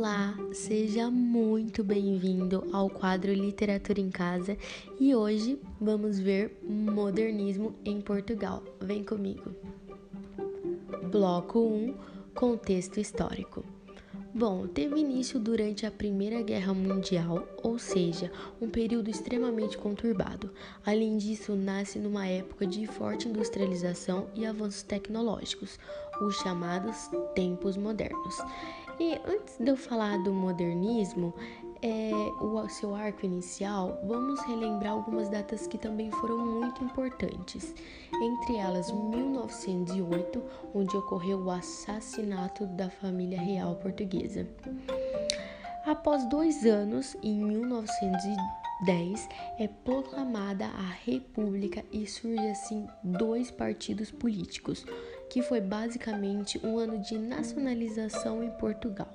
Olá, 0.00 0.34
seja 0.50 1.10
muito 1.10 1.84
bem-vindo 1.84 2.66
ao 2.72 2.88
quadro 2.88 3.34
Literatura 3.34 4.00
em 4.00 4.08
Casa 4.08 4.56
e 4.98 5.14
hoje 5.14 5.60
vamos 5.78 6.18
ver 6.18 6.58
modernismo 6.66 7.74
em 7.84 8.00
Portugal. 8.00 8.64
Vem 8.80 9.04
comigo. 9.04 9.54
Bloco 11.10 11.58
1 11.58 11.94
Contexto 12.34 12.98
histórico. 12.98 13.62
Bom, 14.32 14.66
teve 14.66 14.98
início 14.98 15.38
durante 15.38 15.84
a 15.84 15.90
Primeira 15.90 16.40
Guerra 16.40 16.72
Mundial, 16.72 17.46
ou 17.62 17.78
seja, 17.78 18.32
um 18.58 18.70
período 18.70 19.10
extremamente 19.10 19.76
conturbado. 19.76 20.50
Além 20.86 21.18
disso, 21.18 21.54
nasce 21.54 21.98
numa 21.98 22.26
época 22.26 22.66
de 22.66 22.86
forte 22.86 23.28
industrialização 23.28 24.28
e 24.34 24.46
avanços 24.46 24.82
tecnológicos, 24.82 25.78
os 26.22 26.36
chamados 26.36 27.10
tempos 27.34 27.76
modernos. 27.76 28.38
E 29.00 29.18
antes 29.24 29.56
de 29.58 29.70
eu 29.70 29.76
falar 29.78 30.22
do 30.22 30.30
modernismo, 30.30 31.32
é, 31.80 32.10
o 32.38 32.68
seu 32.68 32.94
arco 32.94 33.24
inicial, 33.24 33.98
vamos 34.04 34.38
relembrar 34.42 34.92
algumas 34.92 35.30
datas 35.30 35.66
que 35.66 35.78
também 35.78 36.10
foram 36.10 36.36
muito 36.36 36.84
importantes. 36.84 37.74
Entre 38.12 38.58
elas, 38.58 38.92
1908, 38.92 40.42
onde 40.74 40.94
ocorreu 40.94 41.38
o 41.42 41.50
assassinato 41.50 42.66
da 42.66 42.90
família 42.90 43.40
real 43.40 43.74
portuguesa. 43.76 44.46
Após 45.86 46.28
dois 46.28 46.66
anos, 46.66 47.16
em 47.22 47.42
1910, 47.42 49.28
é 49.58 49.66
proclamada 49.66 50.66
a 50.66 50.90
República 51.06 51.82
e 51.90 52.06
surge 52.06 52.46
assim 52.48 52.86
dois 53.02 53.50
partidos 53.50 54.10
políticos, 54.10 54.84
que 55.30 55.40
foi 55.40 55.60
basicamente 55.60 56.60
um 56.66 56.76
ano 56.76 56.98
de 56.98 57.16
nacionalização 57.16 58.42
em 58.42 58.50
Portugal. 58.50 59.08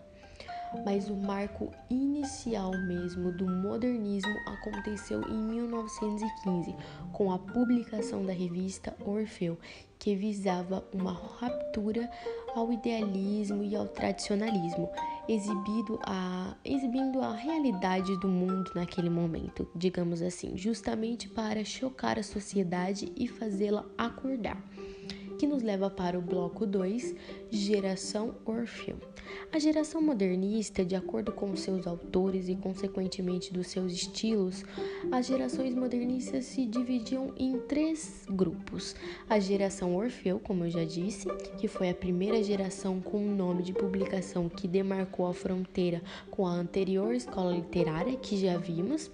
Mas 0.84 1.10
o 1.10 1.16
marco 1.16 1.72
inicial 1.90 2.72
mesmo 2.88 3.32
do 3.32 3.46
modernismo 3.46 4.36
aconteceu 4.48 5.22
em 5.30 5.38
1915, 5.38 6.76
com 7.14 7.32
a 7.32 7.38
publicação 7.38 8.26
da 8.26 8.34
revista 8.34 8.96
Orfeu, 9.06 9.58
que 10.00 10.16
visava 10.16 10.84
uma 10.94 11.12
ruptura 11.12 12.10
ao 12.54 12.72
idealismo 12.72 13.64
e 13.64 13.76
ao 13.76 13.88
tradicionalismo, 13.88 14.90
exibido 15.28 16.00
a, 16.04 16.56
exibindo 16.64 17.22
a 17.22 17.34
realidade 17.34 18.18
do 18.20 18.28
mundo 18.28 18.72
naquele 18.76 19.10
momento, 19.10 19.68
digamos 19.76 20.22
assim, 20.22 20.58
justamente 20.58 21.30
para 21.30 21.64
chocar 21.64 22.18
a 22.20 22.24
sociedade 22.24 23.12
e 23.16 23.28
fazê-la 23.28 23.86
acordar 23.98 24.62
que 25.46 25.48
nos 25.48 25.62
leva 25.62 25.92
para 25.92 26.18
o 26.18 26.22
bloco 26.24 26.66
2, 26.66 27.16
Geração 27.52 28.34
Orfeu. 28.44 28.98
A 29.54 29.60
geração 29.60 30.02
modernista, 30.02 30.84
de 30.84 30.96
acordo 30.96 31.32
com 31.32 31.56
seus 31.56 31.86
autores 31.86 32.50
e 32.50 32.56
consequentemente 32.56 33.54
dos 33.54 33.68
seus 33.68 33.94
estilos, 33.94 34.66
as 35.12 35.28
gerações 35.28 35.76
modernistas 35.76 36.46
se 36.46 36.66
dividiam 36.66 37.32
em 37.38 37.60
três 37.60 38.26
grupos. 38.28 38.96
A 39.30 39.38
geração 39.38 39.96
Orfeu, 39.96 40.40
como 40.40 40.66
eu 40.66 40.72
já 40.72 40.84
disse, 40.84 41.28
que 41.60 41.68
foi 41.68 41.90
a 41.92 41.96
primeira 41.96 42.42
geração 42.42 43.00
com 43.00 43.18
o 43.18 43.36
nome 43.36 43.62
de 43.62 43.72
publicação 43.72 44.50
que 44.50 44.68
demarcou 44.68 45.28
a 45.28 45.34
fronteira 45.34 46.02
com 46.32 46.48
a 46.48 46.52
anterior 46.52 47.14
escola 47.14 47.56
literária 47.56 48.18
que 48.18 48.36
já 48.36 48.58
vimos. 48.58 49.12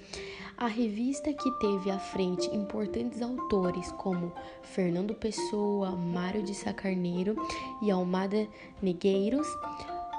A 0.62 0.68
revista 0.68 1.34
que 1.34 1.52
teve 1.54 1.90
à 1.90 1.98
frente 1.98 2.48
importantes 2.56 3.20
autores 3.20 3.92
como 3.94 4.32
Fernando 4.62 5.16
Pessoa, 5.16 5.96
Mário 5.96 6.44
de 6.44 6.54
Sacarneiro 6.54 7.36
e 7.82 7.90
Almada 7.90 8.48
Negueiros, 8.80 9.48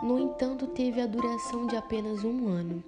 no 0.02 0.18
entanto, 0.18 0.66
teve 0.66 1.00
a 1.00 1.06
duração 1.06 1.68
de 1.68 1.76
apenas 1.76 2.24
um 2.24 2.48
ano, 2.48 2.82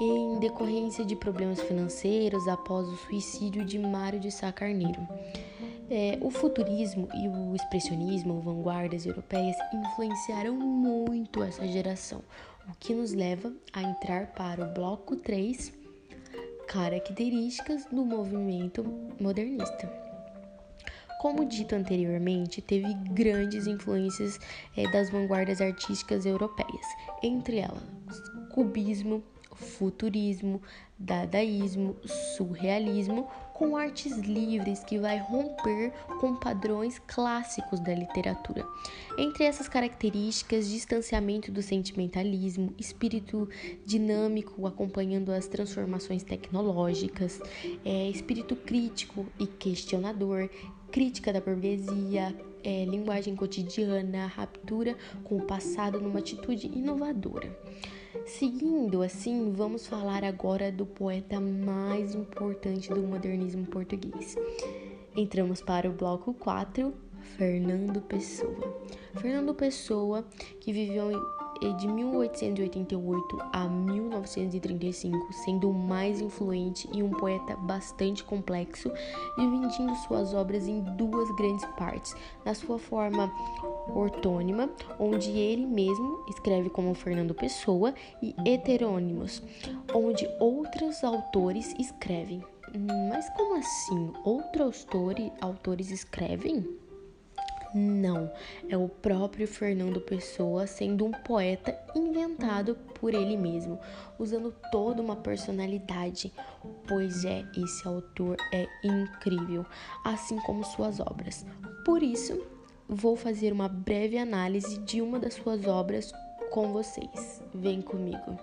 em 0.00 0.40
decorrência 0.40 1.04
de 1.04 1.14
problemas 1.14 1.60
financeiros 1.60 2.48
após 2.48 2.88
o 2.88 2.96
suicídio 2.96 3.64
de 3.64 3.78
Mário 3.78 4.18
de 4.18 4.32
Sacarneiro. 4.32 5.06
É, 5.88 6.18
o 6.20 6.32
futurismo 6.32 7.08
e 7.14 7.28
o 7.28 7.54
expressionismo, 7.54 8.40
vanguardas 8.40 9.06
europeias, 9.06 9.54
influenciaram 9.72 10.56
muito 10.56 11.44
essa 11.44 11.64
geração, 11.64 12.24
o 12.68 12.74
que 12.80 12.92
nos 12.92 13.12
leva 13.12 13.52
a 13.72 13.84
entrar 13.84 14.32
para 14.32 14.64
o 14.64 14.74
bloco 14.74 15.14
3 15.14 15.80
características 16.72 17.84
do 17.92 18.02
movimento 18.02 18.82
modernista. 19.20 19.92
Como 21.20 21.44
dito 21.44 21.74
anteriormente, 21.74 22.62
teve 22.62 22.94
grandes 23.10 23.66
influências 23.66 24.40
é, 24.74 24.90
das 24.90 25.10
vanguardas 25.10 25.60
artísticas 25.60 26.24
europeias, 26.24 26.86
entre 27.22 27.58
elas 27.58 27.82
cubismo, 28.52 29.22
futurismo, 29.62 30.60
dadaísmo, 30.98 31.96
surrealismo, 32.36 33.26
com 33.54 33.76
artes 33.76 34.18
livres 34.18 34.82
que 34.84 34.98
vai 34.98 35.18
romper 35.18 35.92
com 36.20 36.34
padrões 36.34 36.98
clássicos 37.06 37.80
da 37.80 37.94
literatura. 37.94 38.66
Entre 39.16 39.44
essas 39.44 39.68
características, 39.68 40.68
distanciamento 40.68 41.50
do 41.50 41.62
sentimentalismo, 41.62 42.74
espírito 42.78 43.48
dinâmico 43.86 44.66
acompanhando 44.66 45.30
as 45.30 45.46
transformações 45.46 46.22
tecnológicas, 46.22 47.40
é, 47.84 48.08
espírito 48.10 48.56
crítico 48.56 49.26
e 49.38 49.46
questionador, 49.46 50.50
crítica 50.90 51.32
da 51.32 51.40
burguesia, 51.40 52.36
é, 52.64 52.84
linguagem 52.84 53.34
cotidiana, 53.34 54.26
raptura 54.26 54.96
com 55.24 55.36
o 55.36 55.42
passado 55.42 56.00
numa 56.00 56.18
atitude 56.18 56.66
inovadora. 56.66 57.50
Seguindo 58.26 59.02
assim, 59.02 59.52
vamos 59.52 59.86
falar 59.86 60.22
agora 60.22 60.70
do 60.70 60.84
poeta 60.84 61.40
mais 61.40 62.14
importante 62.14 62.92
do 62.92 63.00
modernismo 63.00 63.64
português. 63.66 64.36
Entramos 65.16 65.62
para 65.62 65.88
o 65.88 65.92
bloco 65.92 66.34
4, 66.34 66.92
Fernando 67.36 68.00
Pessoa. 68.02 68.82
Fernando 69.14 69.54
Pessoa, 69.54 70.24
que 70.60 70.72
viveu 70.72 71.10
de 71.70 71.86
1888 71.86 73.38
a 73.52 73.68
1935, 73.68 75.32
sendo 75.32 75.70
o 75.70 75.74
mais 75.74 76.20
influente 76.20 76.88
e 76.92 77.02
um 77.02 77.10
poeta 77.10 77.56
bastante 77.56 78.24
complexo, 78.24 78.90
dividindo 79.36 79.94
suas 80.06 80.34
obras 80.34 80.66
em 80.66 80.80
duas 80.96 81.30
grandes 81.36 81.64
partes, 81.76 82.14
na 82.44 82.54
sua 82.54 82.78
forma 82.78 83.32
ortônima, 83.94 84.70
onde 84.98 85.30
ele 85.30 85.66
mesmo 85.66 86.24
escreve 86.28 86.70
como 86.70 86.94
Fernando 86.94 87.34
Pessoa, 87.34 87.94
e 88.22 88.34
heterônimos, 88.46 89.42
onde 89.94 90.28
outros 90.40 91.02
autores 91.04 91.74
escrevem. 91.78 92.42
Mas 93.10 93.28
como 93.30 93.56
assim? 93.56 94.12
Outros 94.24 94.86
autores 95.40 95.90
escrevem? 95.90 96.81
Não, 97.74 98.30
é 98.68 98.76
o 98.76 98.86
próprio 98.86 99.48
Fernando 99.48 99.98
Pessoa 99.98 100.66
sendo 100.66 101.06
um 101.06 101.10
poeta 101.10 101.74
inventado 101.94 102.74
por 103.00 103.14
ele 103.14 103.34
mesmo, 103.34 103.78
usando 104.18 104.54
toda 104.70 105.00
uma 105.00 105.16
personalidade. 105.16 106.30
Pois 106.86 107.24
é, 107.24 107.46
esse 107.56 107.88
autor 107.88 108.36
é 108.52 108.66
incrível, 108.84 109.64
assim 110.04 110.38
como 110.40 110.64
suas 110.64 111.00
obras. 111.00 111.46
Por 111.82 112.02
isso, 112.02 112.44
vou 112.86 113.16
fazer 113.16 113.54
uma 113.54 113.68
breve 113.68 114.18
análise 114.18 114.78
de 114.80 115.00
uma 115.00 115.18
das 115.18 115.34
suas 115.34 115.66
obras 115.66 116.12
com 116.50 116.72
vocês. 116.74 117.42
Vem 117.54 117.80
comigo. 117.80 118.38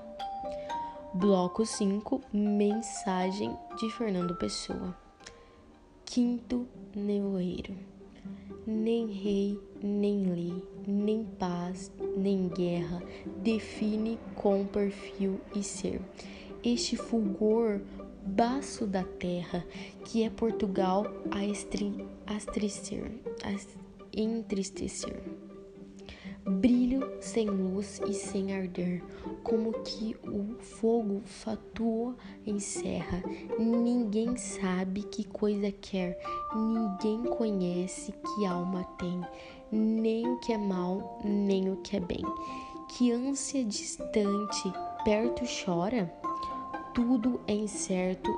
Bloco 1.13 1.65
5 1.65 2.21
Mensagem 2.33 3.55
de 3.77 3.91
Fernando 3.91 4.35
Pessoa. 4.35 4.95
Quinto 6.03 6.67
Nevoeiro 6.95 7.98
nem 8.65 9.07
rei, 9.07 9.59
nem 9.81 10.23
lei, 10.33 10.63
nem 10.87 11.25
paz, 11.37 11.91
nem 12.17 12.47
guerra 12.47 13.01
define 13.41 14.19
com 14.35 14.65
perfil 14.65 15.39
e 15.55 15.63
ser. 15.63 16.01
Este 16.63 16.95
fulgor 16.95 17.81
baço 18.25 18.85
da 18.85 19.03
terra, 19.03 19.65
que 20.05 20.23
é 20.23 20.29
Portugal 20.29 21.05
a 21.31 21.45
estrecer, 21.45 23.11
a 23.43 23.55
entristecer 24.13 25.21
brilho 26.49 27.09
sem 27.21 27.47
luz 27.47 28.01
e 28.07 28.13
sem 28.13 28.53
arder, 28.55 29.03
como 29.43 29.71
que 29.83 30.15
o 30.23 30.55
fogo 30.59 31.21
fatua 31.23 32.15
encerra. 32.45 33.23
Ninguém 33.57 34.35
sabe 34.35 35.03
que 35.03 35.23
coisa 35.23 35.71
quer, 35.71 36.19
ninguém 36.55 37.23
conhece 37.23 38.11
que 38.11 38.45
alma 38.45 38.83
tem, 38.97 39.21
nem 39.71 40.27
o 40.27 40.39
que 40.39 40.53
é 40.53 40.57
mal, 40.57 41.19
nem 41.23 41.69
o 41.69 41.77
que 41.77 41.97
é 41.97 41.99
bem. 41.99 42.23
Que 42.89 43.11
ânsia 43.11 43.63
distante, 43.63 44.73
perto 45.05 45.43
chora? 45.45 46.11
Tudo 46.93 47.39
é 47.47 47.53
incerto 47.53 48.31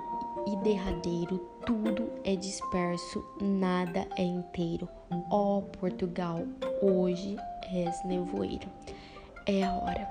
e 0.46 0.56
derradeiro, 0.58 1.51
tudo 1.66 2.10
é 2.24 2.36
disperso, 2.36 3.24
nada 3.42 4.08
é 4.18 4.24
inteiro. 4.24 4.88
Ó 5.30 5.58
oh, 5.58 5.62
Portugal, 5.62 6.44
hoje 6.82 7.36
és 7.72 8.04
nevoeiro. 8.06 8.68
É 9.46 9.64
a 9.64 9.74
hora. 9.74 10.08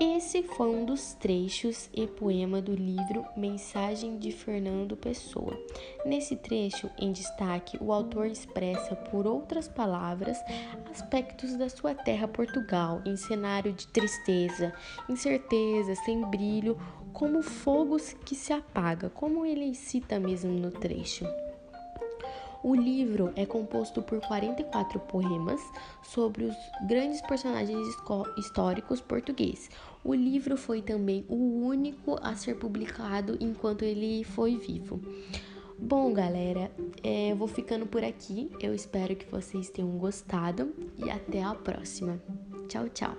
Esse 0.00 0.44
foi 0.44 0.68
um 0.68 0.84
dos 0.84 1.14
trechos 1.14 1.90
e 1.92 2.06
poema 2.06 2.62
do 2.62 2.72
livro 2.72 3.24
Mensagem 3.36 4.16
de 4.16 4.30
Fernando 4.30 4.96
Pessoa. 4.96 5.58
Nesse 6.06 6.36
trecho, 6.36 6.88
em 6.96 7.10
destaque, 7.10 7.76
o 7.80 7.92
autor 7.92 8.26
expressa, 8.26 8.94
por 8.94 9.26
outras 9.26 9.66
palavras, 9.66 10.38
aspectos 10.88 11.56
da 11.56 11.68
sua 11.68 11.96
terra 11.96 12.28
Portugal, 12.28 13.02
em 13.04 13.16
cenário 13.16 13.72
de 13.72 13.88
tristeza, 13.88 14.72
incerteza, 15.08 15.96
sem 15.96 16.24
brilho, 16.26 16.78
como 17.18 17.42
fogos 17.42 18.14
que 18.24 18.36
se 18.36 18.52
apaga, 18.52 19.10
como 19.10 19.44
ele 19.44 19.74
cita 19.74 20.20
mesmo 20.20 20.52
no 20.52 20.70
trecho. 20.70 21.26
O 22.62 22.74
livro 22.74 23.32
é 23.36 23.44
composto 23.44 24.00
por 24.02 24.20
44 24.20 25.00
poemas 25.00 25.60
sobre 26.02 26.44
os 26.44 26.56
grandes 26.86 27.20
personagens 27.22 27.86
históricos 28.36 29.00
portugueses. 29.00 29.70
O 30.04 30.14
livro 30.14 30.56
foi 30.56 30.80
também 30.80 31.24
o 31.28 31.66
único 31.66 32.18
a 32.22 32.34
ser 32.34 32.56
publicado 32.56 33.36
enquanto 33.40 33.84
ele 33.84 34.24
foi 34.24 34.56
vivo. 34.56 35.00
Bom, 35.78 36.12
galera, 36.12 36.70
é, 37.02 37.30
eu 37.30 37.36
vou 37.36 37.46
ficando 37.46 37.86
por 37.86 38.02
aqui. 38.02 38.50
Eu 38.60 38.74
espero 38.74 39.14
que 39.14 39.30
vocês 39.30 39.70
tenham 39.70 39.90
gostado 39.98 40.74
e 40.96 41.08
até 41.08 41.42
a 41.42 41.54
próxima. 41.54 42.20
Tchau, 42.68 42.88
tchau. 42.88 43.16